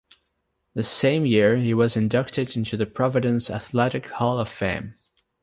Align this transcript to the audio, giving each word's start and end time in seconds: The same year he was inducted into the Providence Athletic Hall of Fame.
The 0.73 0.83
same 0.83 1.27
year 1.27 1.57
he 1.57 1.75
was 1.75 1.95
inducted 1.95 2.57
into 2.57 2.75
the 2.75 2.87
Providence 2.87 3.51
Athletic 3.51 4.07
Hall 4.07 4.39
of 4.39 4.49
Fame. 4.49 4.95